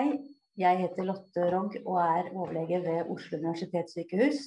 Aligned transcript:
Hei, 0.00 0.14
jeg 0.56 0.78
heter 0.80 1.04
Lotte 1.04 1.42
Rogg 1.52 1.74
og 1.82 1.96
er 2.00 2.28
overlege 2.32 2.78
ved 2.80 3.08
Oslo 3.12 3.36
universitetssykehus. 3.36 4.38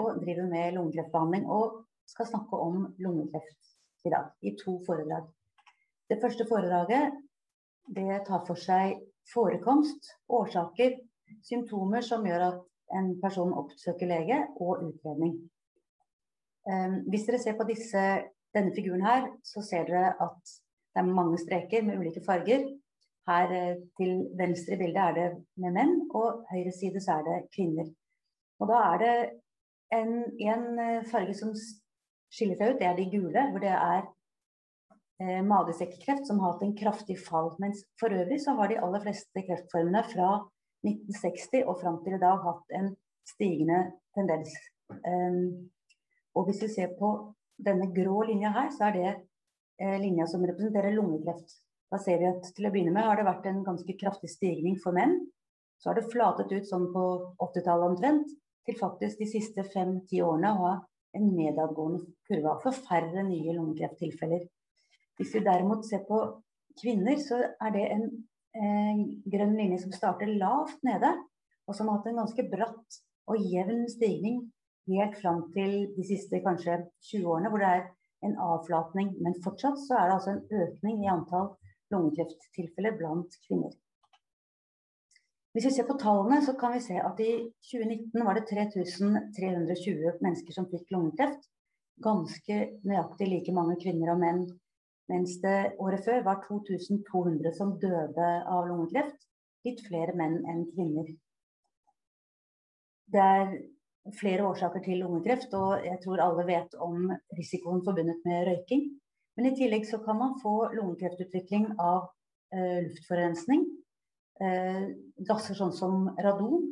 Og 0.00 0.16
driver 0.18 0.48
med 0.50 0.72
lungekreftbehandling 0.74 1.44
og 1.46 1.76
skal 2.10 2.26
snakke 2.26 2.58
om 2.64 2.80
lungekreft 2.98 4.08
i 4.08 4.10
dag 4.10 4.32
i 4.42 4.54
to 4.58 4.74
foredrag. 4.88 5.28
Det 6.10 6.18
første 6.24 6.48
foredraget 6.48 7.20
det 8.00 8.18
tar 8.26 8.42
for 8.48 8.58
seg 8.58 8.96
forekomst, 9.30 10.10
årsaker, 10.40 10.98
symptomer 11.46 12.02
som 12.10 12.26
gjør 12.26 12.48
at 12.48 12.60
en 12.98 13.14
person 13.22 13.54
oppsøker 13.62 14.10
lege, 14.10 14.42
og 14.58 14.82
utredning. 14.88 15.38
Um, 16.66 17.02
hvis 17.06 17.30
dere 17.30 17.44
ser 17.44 17.60
på 17.60 17.70
disse, 17.70 18.06
denne 18.58 18.74
figuren 18.74 19.06
her, 19.06 19.30
så 19.46 19.62
ser 19.62 19.86
dere 19.86 20.16
at 20.18 20.56
det 20.90 21.04
er 21.04 21.16
mange 21.22 21.38
streker 21.46 21.86
med 21.86 22.02
ulike 22.02 22.26
farger. 22.26 22.66
Her 23.30 23.52
eh, 23.54 23.82
til 23.98 24.24
venstre 24.38 24.74
i 24.74 24.80
bildet 24.80 25.02
er 25.02 25.16
det 25.18 25.28
med 25.62 25.76
menn, 25.76 25.96
og 26.10 26.42
høyre 26.50 26.72
side 26.74 27.02
så 27.04 27.20
er 27.20 27.28
det 27.28 27.38
kvinner. 27.54 27.90
Og 28.60 28.68
da 28.70 28.80
er 28.92 29.02
det 29.04 29.14
en, 30.00 30.16
en 30.50 30.64
eh, 30.82 31.04
farge 31.10 31.36
som 31.38 31.52
skiller 32.34 32.58
seg 32.58 32.74
ut, 32.74 32.80
det 32.80 32.88
er 32.88 32.98
de 32.98 33.06
gule, 33.12 33.44
hvor 33.52 33.62
det 33.62 33.72
er 33.74 34.02
eh, 35.22 35.40
magesekkreft 35.46 36.26
som 36.28 36.42
har 36.42 36.54
hatt 36.54 36.66
en 36.66 36.76
kraftig 36.78 37.18
fall. 37.22 37.52
Mens 37.62 37.84
for 38.00 38.14
øvrig 38.14 38.40
så 38.42 38.56
har 38.58 38.70
de 38.70 38.80
aller 38.82 39.04
fleste 39.06 39.46
kreftformene 39.46 40.04
fra 40.12 40.30
1960 40.86 41.66
og 41.66 41.80
fram 41.82 42.00
til 42.04 42.16
i 42.16 42.22
dag 42.22 42.38
hatt 42.44 42.78
en 42.78 42.94
stigende 43.28 43.82
tendens. 44.16 44.54
Um, 44.90 45.70
og 46.34 46.46
hvis 46.46 46.62
vi 46.64 46.70
ser 46.72 46.94
på 46.98 47.10
denne 47.60 47.90
grå 47.94 48.22
linja 48.28 48.52
her, 48.54 48.70
så 48.74 48.88
er 48.88 48.96
det 48.96 49.10
eh, 49.82 49.98
linja 50.00 50.26
som 50.30 50.44
representerer 50.46 50.96
lungekreft. 50.96 51.58
Da 51.90 51.98
ser 51.98 52.20
vi 52.22 52.28
at 52.28 52.46
til 52.54 52.68
å 52.68 52.70
begynne 52.70 52.94
med 52.94 53.06
har 53.06 53.18
det 53.18 53.26
vært 53.26 53.48
en 53.50 53.64
ganske 53.66 53.96
kraftig 53.98 54.30
stigning 54.30 54.76
for 54.82 54.94
menn. 54.94 55.16
Så 55.80 55.90
har 55.90 55.98
det 55.98 56.10
flatet 56.12 56.52
ut 56.52 56.68
sånn 56.68 56.86
på 56.94 57.04
80-tallet 57.40 57.88
omtrent, 57.88 58.32
til 58.68 58.76
faktisk 58.78 59.18
de 59.18 59.26
siste 59.26 59.64
fem-ti 59.72 60.20
årene 60.22 60.52
å 60.52 60.60
ha 60.60 60.72
en 61.16 61.30
nedadgående 61.34 62.04
kurve 62.28 62.54
for 62.62 62.76
færre 62.86 63.24
nye 63.26 63.54
lungekrefttilfeller. 63.56 64.44
Hvis 65.18 65.32
vi 65.34 65.42
derimot 65.44 65.88
ser 65.88 66.04
på 66.06 66.20
kvinner, 66.78 67.18
så 67.18 67.40
er 67.42 67.74
det 67.74 67.86
en 67.96 68.04
eh, 68.06 69.00
grønn 69.32 69.56
linje 69.58 69.80
som 69.82 69.94
starter 69.96 70.30
lavt 70.30 70.78
nede, 70.86 71.10
og 71.66 71.76
som 71.76 71.90
har 71.90 71.98
hatt 71.98 72.10
en 72.12 72.20
ganske 72.22 72.44
bratt 72.52 73.00
og 73.30 73.50
jevn 73.50 73.82
stigning 73.90 74.44
helt 74.90 75.16
fram 75.20 75.42
til 75.54 75.90
de 75.96 76.04
siste 76.06 76.40
kanskje 76.44 76.78
20 77.10 77.26
årene, 77.34 77.50
hvor 77.50 77.62
det 77.62 77.72
er 77.72 77.82
en 78.26 78.36
avflatning. 78.42 79.12
Men 79.24 79.38
fortsatt 79.44 79.80
så 79.82 79.98
er 79.98 80.08
det 80.08 80.16
altså 80.18 80.36
en 80.36 80.62
økning 80.62 81.04
i 81.04 81.10
antall 81.12 81.52
lungekrefttilfeller 81.92 82.96
blant 82.98 83.36
kvinner. 83.46 83.72
Hvis 85.50 85.66
vi 85.66 85.72
ser 85.74 85.86
på 85.88 85.98
tallene, 85.98 86.38
så 86.46 86.54
kan 86.58 86.76
vi 86.76 86.82
se 86.84 86.98
at 87.02 87.20
i 87.24 87.30
2019 87.72 88.26
var 88.26 88.38
det 88.38 88.46
3320 88.50 90.20
mennesker 90.22 90.54
som 90.54 90.68
fikk 90.70 90.92
lungekreft. 90.94 91.48
Ganske 92.00 92.58
nøyaktig 92.86 93.26
like 93.28 93.54
mange 93.54 93.74
kvinner 93.82 94.14
og 94.14 94.20
menn. 94.22 94.44
Mens 95.10 95.40
det 95.42 95.74
året 95.82 96.06
før 96.06 96.22
var 96.28 96.44
2200 96.46 97.50
som 97.56 97.74
døde 97.82 98.30
av 98.46 98.70
lungekreft. 98.70 99.26
Litt 99.66 99.82
flere 99.88 100.14
menn 100.16 100.38
enn 100.46 100.62
kvinner. 100.70 101.10
Det 103.10 103.26
er 103.26 103.56
flere 104.20 104.46
årsaker 104.46 104.84
til 104.86 105.02
lungekreft, 105.02 105.50
og 105.58 105.82
jeg 105.82 105.98
tror 106.04 106.22
alle 106.22 106.46
vet 106.46 106.78
om 106.78 107.10
risikoen 107.36 107.82
forbundet 107.84 108.22
med 108.24 108.46
røyking. 108.46 108.86
Men 109.40 109.54
i 109.54 109.56
tillegg 109.56 109.86
så 109.88 109.98
kan 110.04 110.18
man 110.20 110.34
få 110.42 110.50
lungekreftutvikling 110.74 111.70
av 111.80 112.10
eh, 112.52 112.82
luftforurensning. 112.84 113.62
Eh, 114.36 114.82
gasser 115.24 115.56
sånn 115.56 115.72
som 115.72 116.10
radon, 116.20 116.66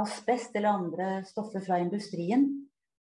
asbest 0.00 0.56
eller 0.56 0.70
andre 0.70 1.10
stoffer 1.28 1.60
fra 1.60 1.76
industrien. 1.84 2.48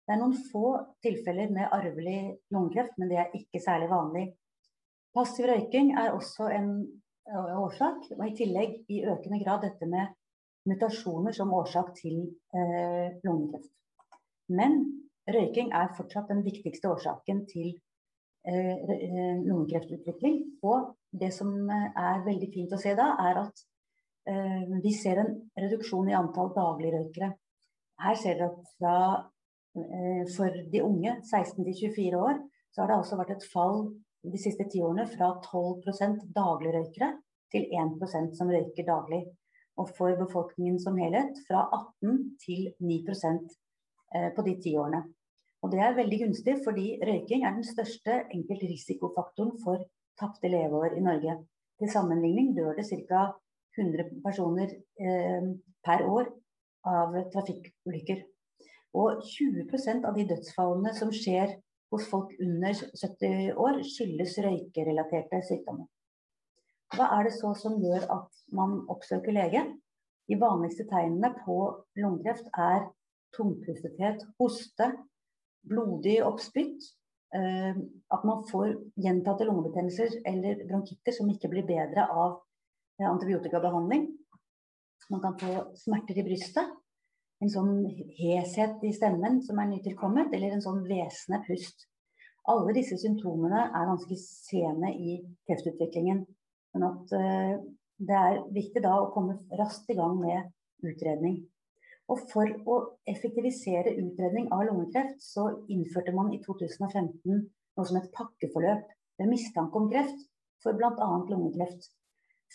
Det 0.02 0.16
er 0.16 0.18
noen 0.18 0.34
få 0.50 0.74
tilfeller 1.06 1.54
med 1.54 1.70
arvelig 1.70 2.18
lungekreft, 2.50 2.98
men 2.98 3.14
det 3.14 3.22
er 3.22 3.38
ikke 3.38 3.62
særlig 3.62 3.92
vanlig. 3.94 4.26
Passiv 5.14 5.46
røyking 5.52 5.94
er 5.94 6.18
også 6.18 6.50
en 6.58 6.74
eh, 7.30 7.56
årsak, 7.62 8.10
og 8.18 8.26
i 8.26 8.36
tillegg 8.42 8.78
i 8.90 9.04
økende 9.06 9.38
grad 9.46 9.68
dette 9.68 9.86
med 9.86 10.18
mutasjoner 10.66 11.38
som 11.44 11.54
årsak 11.54 11.94
til 12.02 12.24
eh, 12.58 13.20
lungekreft. 13.22 13.70
Men 14.50 14.80
røyking 15.30 15.70
er 15.70 15.94
fortsatt 15.94 16.34
den 16.34 16.42
viktigste 16.42 16.90
årsaken 16.90 17.46
til 17.54 17.76
lungekreftutvikling. 18.48 20.38
Og 20.62 20.94
det 21.10 21.32
som 21.36 21.50
eh, 21.70 21.90
er 21.96 22.24
veldig 22.26 22.48
fint 22.54 22.72
å 22.72 22.80
se 22.80 22.94
da, 22.98 23.12
er 23.28 23.44
at 23.46 23.66
vi 24.28 24.90
ser 24.92 25.16
en 25.22 25.30
reduksjon 25.56 26.10
i 26.10 26.16
antall 26.18 26.50
dagligrøykere. 26.52 27.30
Her 28.04 28.16
ser 28.20 28.34
dere 28.36 28.50
at 28.50 28.66
fra, 28.74 28.96
for 30.34 30.58
de 30.68 30.82
unge, 30.84 31.14
16 31.24 31.64
til 31.64 31.78
24 31.94 32.20
år, 32.20 32.42
så 32.68 32.82
har 32.82 32.90
det 32.90 32.98
altså 32.98 33.16
vært 33.16 33.32
et 33.38 33.46
fall 33.48 33.78
de 34.28 34.42
siste 34.42 34.66
ti 34.68 34.82
årene 34.84 35.06
fra 35.08 35.30
12% 35.46 36.28
dagligrøykere 36.36 37.08
til 37.54 37.72
1% 37.72 38.36
som 38.36 38.52
røyker 38.52 38.84
daglig. 38.90 39.22
Og 39.80 39.96
for 39.96 40.12
befolkningen 40.20 40.76
som 40.82 41.00
helhet 41.00 41.40
fra 41.48 41.64
18 42.04 42.20
til 42.44 42.68
9% 42.84 43.56
på 44.36 44.44
de 44.44 44.58
ti 44.60 44.76
årene. 44.76 45.06
Og 45.62 45.72
det 45.72 45.80
er 45.82 45.96
veldig 45.96 46.18
gunstig, 46.22 46.54
fordi 46.64 46.86
røyking 47.02 47.44
er 47.44 47.56
den 47.56 47.66
største 47.66 48.20
enkeltrisikofaktoren 48.34 49.56
for 49.64 49.86
tapte 50.20 50.50
leveår 50.50 50.98
i 50.98 51.04
Norge. 51.04 51.34
Til 51.78 51.90
sammenligning 51.90 52.54
dør 52.56 52.78
det 52.78 52.86
ca. 52.90 53.28
100 53.78 54.22
personer 54.24 54.72
eh, 54.98 55.48
per 55.86 56.02
år 56.06 56.30
av 56.88 57.14
trafikkulykker. 57.34 58.24
Og 58.98 59.22
20% 59.22 60.06
av 60.08 60.16
de 60.16 60.24
dødsfallene 60.30 60.94
som 60.96 61.12
skjer 61.14 61.52
hos 61.92 62.08
folk 62.10 62.32
under 62.42 62.74
70 62.74 63.52
år, 63.54 63.82
skyldes 63.86 64.34
røykerelaterte 64.44 65.40
sykdommer. 65.46 65.86
Hva 66.96 67.10
er 67.18 67.28
det 67.28 67.34
så 67.36 67.52
som 67.56 67.76
gjør 67.82 68.08
at 68.14 68.42
man 68.56 68.80
oppsøker 68.90 69.34
lege? 69.36 69.62
De 70.28 70.36
vanligste 70.40 70.88
tegnene 70.88 71.30
på 71.44 71.58
lungekreft 72.00 72.48
er 72.56 72.88
tungpustethet, 73.36 74.24
hoste, 74.40 74.90
blodig 75.66 76.20
oppspytt. 76.24 76.86
Eh, 77.34 77.76
at 78.08 78.22
man 78.24 78.44
får 78.48 78.70
gjentatte 78.96 79.44
lungebetennelser 79.44 80.22
eller 80.28 80.62
bronkitter 80.68 81.12
som 81.12 81.28
ikke 81.28 81.50
blir 81.52 81.66
bedre 81.68 82.06
av 82.08 82.38
eh, 83.00 83.08
antibiotikabehandling. 83.08 84.06
Man 85.12 85.20
kan 85.24 85.36
få 85.40 85.66
smerter 85.76 86.20
i 86.20 86.24
brystet, 86.24 86.72
en 87.38 87.52
sånn 87.52 87.84
heshet 88.18 88.82
i 88.84 88.94
stemmen 88.96 89.42
som 89.44 89.60
er 89.60 89.68
nytilkommet, 89.70 90.32
eller 90.34 90.56
en 90.56 90.64
sånn 90.64 90.80
hvesende 90.88 91.42
pust. 91.46 91.84
Alle 92.48 92.72
disse 92.76 92.96
symptomene 92.98 93.66
er 93.68 93.90
ganske 93.90 94.16
sene 94.22 94.94
i 94.96 95.18
kreftutviklingen. 95.46 96.24
Men 96.74 96.86
at 96.88 97.14
eh, 97.16 97.54
det 98.08 98.18
er 98.18 98.40
viktig 98.54 98.82
da 98.84 98.94
å 99.02 99.10
komme 99.12 99.36
raskt 99.58 99.90
i 99.92 99.98
gang 99.98 100.16
med 100.20 100.48
utredning. 100.86 101.42
Og 102.08 102.22
for 102.30 102.48
å 102.64 102.76
effektivisere 103.10 103.92
utredning 104.00 104.48
av 104.54 104.64
lungekreft, 104.68 105.20
så 105.20 105.44
innførte 105.68 106.14
man 106.16 106.32
i 106.32 106.40
2015 106.44 107.42
noe 107.78 107.86
som 107.88 107.98
et 108.00 108.08
pakkeforløp 108.14 108.86
ved 109.20 109.30
mistanke 109.30 109.80
om 109.80 109.90
kreft 109.92 110.24
for 110.64 110.78
bl.a. 110.78 111.10
lungekreft. 111.28 111.90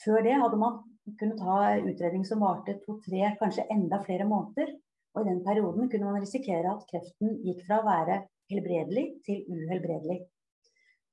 Før 0.04 0.26
det 0.26 0.34
hadde 0.42 0.60
man 0.60 0.82
kunnet 1.20 1.44
ha 1.46 1.60
utredning 1.78 2.26
som 2.26 2.42
varte 2.44 2.80
to-tre, 2.82 3.36
kanskje 3.40 3.68
enda 3.72 4.02
flere 4.06 4.26
måneder. 4.28 4.74
Og 5.14 5.22
i 5.22 5.30
den 5.30 5.44
perioden 5.46 5.90
kunne 5.92 6.10
man 6.10 6.24
risikere 6.24 6.72
at 6.74 6.88
kreften 6.90 7.36
gikk 7.46 7.62
fra 7.68 7.82
å 7.82 7.86
være 7.86 8.24
helbredelig 8.52 9.06
til 9.28 9.44
uhelbredelig. 9.52 10.24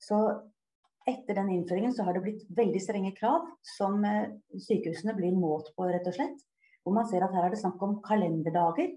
Så 0.01 0.21
etter 1.09 1.37
den 1.37 1.51
innføringen 1.53 1.93
så 1.97 2.07
har 2.07 2.17
det 2.17 2.23
blitt 2.25 2.47
veldig 2.57 2.81
strenge 2.81 3.13
krav 3.17 3.45
som 3.77 4.01
eh, 4.07 4.33
sykehusene 4.57 5.15
blir 5.19 5.37
målt 5.37 5.73
på, 5.77 5.89
rett 5.91 6.09
og 6.09 6.17
slett. 6.17 6.41
Hvor 6.91 6.97
man 6.99 7.07
ser 7.07 7.23
at 7.23 7.31
her 7.31 7.45
er 7.47 7.53
det 7.55 7.59
snakk 7.61 7.83
om 7.87 8.01
kalenderdager. 8.03 8.89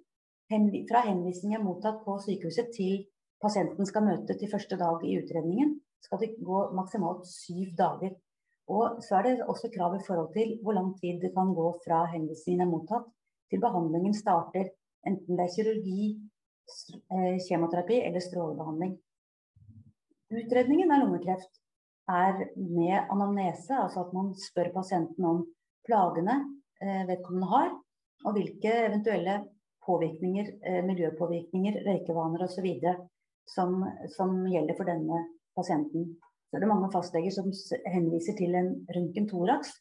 Fra 0.90 1.02
henvisning 1.06 1.52
er 1.54 1.62
mottatt 1.62 2.00
på 2.02 2.16
sykehuset 2.24 2.72
til 2.74 3.04
pasienten 3.44 3.86
skal 3.86 4.02
møte 4.08 4.34
til 4.34 4.50
første 4.50 4.80
dag 4.80 5.04
i 5.06 5.20
utredningen, 5.20 5.76
skal 6.02 6.24
det 6.24 6.32
gå 6.42 6.62
maksimalt 6.74 7.28
syv 7.30 7.76
dager. 7.78 8.16
Og 8.74 8.98
så 9.06 9.20
er 9.20 9.28
det 9.28 9.46
også 9.46 9.70
krav 9.76 9.94
i 9.94 10.02
forhold 10.08 10.32
til 10.34 10.56
hvor 10.64 10.74
lang 10.74 10.90
tid 10.98 11.22
det 11.22 11.36
kan 11.36 11.54
gå 11.54 11.68
fra 11.84 12.00
henvisningen 12.16 12.64
er 12.66 12.72
mottatt 12.72 13.06
til 13.54 13.62
behandlingen 13.62 14.18
starter, 14.18 14.72
enten 15.06 15.38
det 15.38 15.46
er 15.46 15.54
kirurgi, 15.54 16.10
eh, 17.14 17.38
kjemoterapi 17.46 18.02
eller 18.08 18.26
strålebehandling. 18.26 18.98
Utredningen 20.34 20.98
av 20.98 21.06
lungekreft 21.06 21.62
er 22.10 22.42
med 22.58 23.14
anamnese, 23.14 23.78
altså 23.86 24.08
at 24.08 24.18
man 24.18 24.34
spør 24.48 24.74
pasienten 24.82 25.30
om 25.30 25.46
plagene 25.86 26.42
vedkommende 27.10 27.50
har, 27.52 27.74
og 28.28 28.38
hvilke 28.38 28.72
eventuelle 28.88 29.40
påvirkninger, 29.86 30.52
eh, 30.68 30.82
miljøpåvirkninger, 30.86 31.82
røykevaner 31.88 32.46
osv. 32.48 32.70
Som, 33.44 33.82
som 34.16 34.38
gjelder 34.48 34.78
for 34.78 34.88
denne 34.88 35.18
pasienten. 35.58 36.14
Så 36.48 36.56
er 36.56 36.64
det 36.64 36.70
mange 36.70 36.88
fastleger 36.94 37.34
som 37.36 37.50
henviser 37.92 38.38
til 38.38 38.56
en 38.56 38.70
røntgen 38.96 39.28
thorax, 39.28 39.74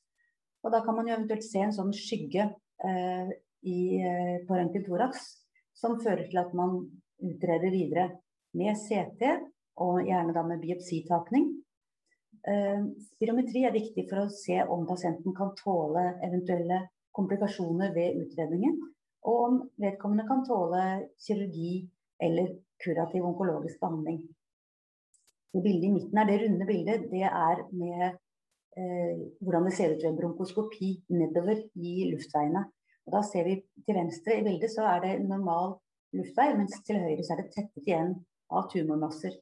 Og 0.65 0.71
da 0.71 0.79
kan 0.85 0.95
man 0.95 1.09
jo 1.09 1.15
eventuelt 1.15 1.43
se 1.43 1.59
en 1.59 1.75
sånn 1.75 1.93
skygge 1.95 2.45
eh, 2.87 3.31
i, 3.67 3.79
eh, 3.99 4.37
på 4.47 4.55
røntgen 4.55 4.85
thorax 4.87 5.25
som 5.75 5.97
fører 6.03 6.29
til 6.31 6.39
at 6.39 6.53
man 6.55 6.77
utreder 7.23 7.71
videre 7.75 8.05
med 8.55 8.79
CT, 8.79 9.41
og 9.83 10.05
gjerne 10.07 10.35
da 10.37 10.45
med 10.47 10.63
biopsitakning. 10.63 11.49
Eh, 12.43 12.81
spirometri 13.15 13.63
er 13.63 13.75
viktig 13.75 14.09
for 14.11 14.25
å 14.25 14.33
se 14.35 14.57
om 14.67 14.83
pasienten 14.89 15.35
kan 15.37 15.53
tåle 15.61 16.03
eventuelle 16.27 16.81
komplikasjoner 17.15 17.93
ved 17.95 18.19
utredningen, 18.25 18.81
og 19.31 19.43
om 19.47 19.59
vedkommende 19.79 20.27
kan 20.27 20.43
tåle 20.49 20.85
kirurgi 21.23 21.85
eller 22.23 22.57
kurativ 22.83 23.29
onkologisk 23.29 23.79
behandling. 23.83 24.25
Det 25.53 25.63
bildet 25.63 25.87
i 25.87 25.93
midten 25.93 26.19
er 26.19 26.29
det 26.31 26.41
runde 26.43 26.67
bildet. 26.67 27.07
Det 27.13 27.23
er 27.29 27.63
med 27.77 28.05
eh, 28.09 29.23
hvordan 29.45 29.69
det 29.69 29.75
ser 29.77 29.95
ut 29.95 30.03
ved 30.07 30.19
bronkoskopi 30.19 30.91
nedover 31.13 31.63
i 31.77 32.09
luftveiene. 32.11 32.65
Og 33.07 33.15
da 33.15 33.23
ser 33.27 33.47
vi 33.47 33.59
til 33.87 33.99
venstre 33.99 34.39
i 34.39 34.45
bildet 34.47 34.73
så 34.73 34.87
er 34.89 35.03
det 35.05 35.15
normal 35.29 35.77
luftvei, 36.17 36.53
mens 36.59 36.79
til 36.87 36.99
høyre 37.03 37.23
så 37.23 37.37
er 37.37 37.43
det 37.43 37.55
tettet 37.55 37.87
igjen 37.87 38.15
av 38.51 38.67
tumormasser. 38.73 39.37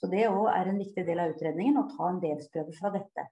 Så 0.00 0.10
det 0.12 0.26
òg 0.28 0.50
er 0.52 0.68
en 0.68 0.80
viktig 0.80 1.06
del 1.06 1.22
av 1.22 1.32
utredningen 1.32 1.80
å 1.80 1.88
ta 1.90 2.10
en 2.10 2.20
vevsprøve 2.20 2.74
fra 2.76 2.92
dette. 2.94 3.26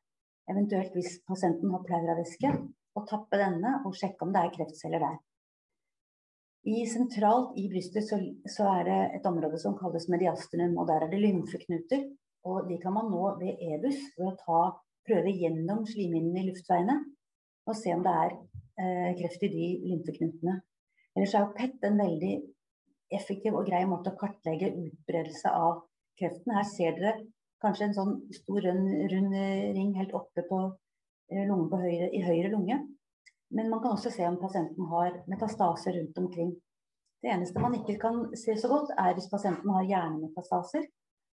Eventuelt 0.50 0.96
hvis 0.96 1.19
pasienten 1.28 1.72
har 1.72 1.84
pleuravæske, 1.84 2.50
å 2.94 3.02
tappe 3.08 3.40
denne 3.40 3.78
og 3.84 3.96
sjekke 3.99 4.26
om 4.26 4.32
det 4.34 4.43
er 4.44 4.52
kreftceller 4.55 5.02
der. 5.02 5.16
I 6.64 6.84
sentralt 6.88 7.58
i 7.61 7.66
brystet 7.69 8.06
så, 8.08 8.16
så, 8.49 8.69
er 8.78 8.87
det 8.88 9.00
et 9.19 9.26
område 9.28 9.58
som 9.61 9.75
kalles 9.76 10.06
mediastinum, 10.08 10.78
og 10.81 10.88
der 10.88 11.05
er 11.05 11.11
det 11.12 11.20
lymfeknuter. 11.20 12.06
Og 12.49 12.69
de 12.69 12.78
kan 12.81 12.94
man 12.96 13.10
nå 13.12 13.34
ved 13.40 13.60
EBUS 13.60 14.00
ved 14.17 14.31
å 14.31 14.37
ta, 14.40 14.62
prøve 15.05 15.32
gjennom 15.37 15.82
slimhinnene 15.88 16.40
i 16.40 16.49
luftveiene 16.49 16.96
og 17.69 17.76
se 17.76 17.93
om 17.93 18.02
det 18.05 18.12
er 18.22 18.32
eh, 18.81 19.10
kreft 19.19 19.44
i 19.44 19.50
de 19.52 19.67
lymfeknutene. 19.90 20.55
Ellers 21.17 21.34
er 21.37 21.50
PET 21.56 21.84
en 21.88 22.00
veldig 22.00 22.32
effektiv 23.12 23.56
og 23.56 23.69
grei 23.69 23.82
måte 23.88 24.12
å 24.12 24.19
kartlegge 24.20 24.72
utbredelse 24.72 25.52
av 25.52 25.82
kreften. 26.20 26.55
Her 26.56 26.66
ser 26.69 26.99
dere 26.99 27.14
kanskje 27.64 27.88
en 27.88 27.96
sånn 27.96 28.14
stor 28.34 28.61
rund, 28.66 28.90
rund 29.12 29.38
ring 29.78 29.94
helt 29.99 30.12
oppe 30.16 30.44
på 30.49 30.61
eh, 31.32 31.49
på 31.49 31.81
høyre, 31.81 32.11
i 32.12 32.22
høyre 32.25 32.52
lunge. 32.52 32.81
Men 33.55 33.70
man 33.70 33.82
kan 33.82 33.94
også 33.94 34.11
se 34.11 34.26
om 34.26 34.40
pasienten 34.40 34.88
har 34.90 35.20
metastaser 35.31 35.96
rundt 35.99 36.19
omkring. 36.19 36.55
Det 37.22 37.31
eneste 37.32 37.61
man 37.62 37.76
ikke 37.78 37.96
kan 38.00 38.25
se 38.37 38.56
så 38.61 38.69
godt, 38.69 38.90
er 38.99 39.14
hvis 39.16 39.31
pasienten 39.32 39.70
har 39.76 39.87
hjernemetastaser. 39.88 40.88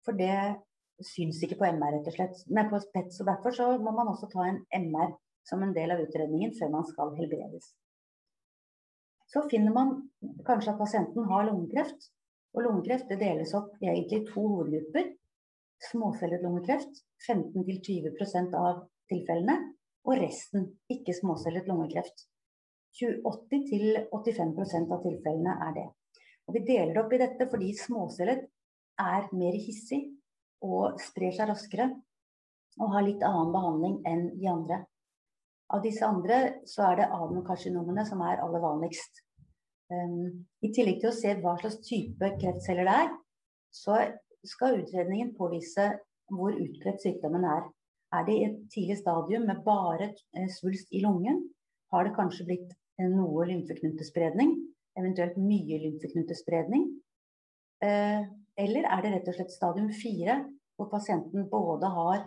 For 0.06 0.18
det 0.18 0.38
syns 1.04 1.42
ikke 1.44 1.60
på 1.60 1.68
MR, 1.75 1.98
rett 1.98 2.10
og 2.10 2.16
slett. 2.16 2.44
Men 2.50 2.69
på 2.71 2.80
PET, 2.94 3.12
så 3.13 3.25
derfor 3.28 3.54
så 3.54 3.68
må 3.78 3.94
man 3.94 4.10
også 4.13 4.30
ta 4.31 4.48
en 4.48 4.62
MR 4.88 5.13
som 5.45 5.62
en 5.62 5.75
del 5.75 5.94
av 5.94 6.01
utredningen 6.01 6.56
før 6.57 6.71
man 6.74 6.88
skal 6.89 7.13
helbredes. 7.19 7.74
Så 9.30 9.44
finner 9.51 9.74
man 9.75 9.95
kanskje 10.48 10.74
at 10.74 10.81
pasienten 10.81 11.28
har 11.30 11.48
lungekreft. 11.50 12.10
Og 12.56 12.63
lungekreft 12.63 13.10
det 13.12 13.19
deles 13.19 13.52
opp 13.57 13.75
egentlig 13.84 14.22
i 14.22 14.28
to 14.30 14.42
hovedgrupper. 14.48 15.10
Småcellet 15.92 16.44
lungekreft, 16.44 17.02
15-20% 17.28 18.56
av 18.56 18.86
tilfellene 19.12 19.57
og 20.06 20.18
resten 20.22 20.69
ikke 20.92 21.13
småcellet 21.18 21.68
lungekreft. 21.68 22.28
80-85% 22.96 24.94
av 24.96 25.04
tilfellene 25.04 25.56
er 25.68 25.74
det. 25.75 25.88
Og 26.48 26.56
Vi 26.56 26.62
deler 26.63 27.02
opp 27.02 27.13
i 27.13 27.19
dette 27.19 27.48
fordi 27.52 27.74
småcellet 27.75 28.46
er 29.02 29.28
mer 29.36 29.57
hissig 29.60 30.06
og 30.63 31.02
sprer 31.04 31.34
seg 31.36 31.50
raskere 31.52 31.90
og 32.80 32.92
har 32.94 33.04
litt 33.04 33.24
annen 33.25 33.52
behandling 33.52 33.98
enn 34.07 34.30
de 34.40 34.48
andre. 34.52 34.78
Av 35.74 35.81
disse 35.84 36.06
andre 36.06 36.62
så 36.69 36.86
er 36.92 37.02
det 37.02 37.12
adenokarsinomene 37.12 38.06
som 38.07 38.22
er 38.24 38.42
aller 38.44 38.62
vanligst. 38.63 39.25
Um, 39.93 40.45
I 40.65 40.71
tillegg 40.73 41.01
til 41.01 41.11
å 41.11 41.15
se 41.15 41.35
hva 41.41 41.55
slags 41.61 41.77
type 41.85 42.29
kreftceller 42.41 42.87
det 42.87 42.95
er, 43.03 43.11
så 43.75 43.99
skal 44.45 44.79
utredningen 44.81 45.33
påvise 45.37 45.91
hvor 46.33 46.55
utbredt 46.57 47.03
sykdommen 47.03 47.45
er. 47.45 47.67
Er 48.15 48.25
det 48.25 48.35
i 48.35 48.45
et 48.47 48.57
tidlig 48.73 48.97
stadium 49.01 49.45
med 49.49 49.61
bare 49.65 50.11
eh, 50.37 50.49
svulst 50.51 50.93
i 50.95 51.01
lungen, 51.03 51.43
har 51.93 52.07
det 52.07 52.15
kanskje 52.15 52.47
blitt 52.47 52.71
noe 53.11 53.45
lymfeknutespredning, 53.49 54.55
eventuelt 54.97 55.37
mye 55.41 55.79
lymfeknutespredning. 55.83 56.87
Eh, 57.83 58.23
eller 58.55 58.87
er 58.87 59.03
det 59.03 59.11
rett 59.17 59.29
og 59.31 59.37
slett 59.37 59.53
stadium 59.53 59.91
fire, 59.93 60.39
hvor 60.75 60.89
pasienten 60.91 61.49
både 61.51 61.91
har 61.91 62.23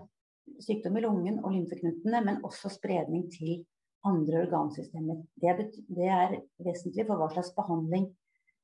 sykdom 0.64 0.98
i 0.98 1.04
lungen 1.04 1.40
og 1.42 1.54
lymfeknutene, 1.54 2.22
men 2.24 2.42
også 2.46 2.70
spredning 2.72 3.26
til 3.32 3.64
andre 4.08 4.42
organsystemer. 4.46 5.22
Det 5.40 5.70
det 5.88 6.08
er 6.08 6.38
vesentlig 6.64 7.06
for 7.06 7.20
hva 7.20 7.28
slags 7.32 7.52
behandling 7.56 8.08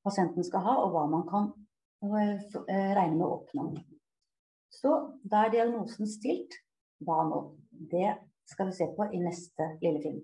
pasienten 0.04 0.44
skal 0.44 0.64
ha, 0.66 0.76
og 0.84 0.92
hva 0.94 1.04
man 1.08 1.24
kan 1.28 1.50
eh, 2.04 2.92
regne 2.96 3.16
med 3.16 3.26
å 3.26 3.38
oppnå. 3.38 3.70
Så 4.74 4.92
da 5.22 5.44
er 5.44 5.54
diagnosen 5.54 6.08
stilt, 6.10 6.58
hva 7.04 7.22
nå? 7.28 7.40
Det 7.70 8.10
skal 8.50 8.68
vi 8.70 8.76
se 8.76 8.88
på 8.96 9.06
i 9.12 9.22
neste 9.22 9.74
lille 9.82 10.02
film. 10.02 10.20